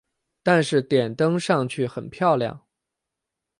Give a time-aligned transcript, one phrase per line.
[0.41, 2.65] 但是点灯上去很漂亮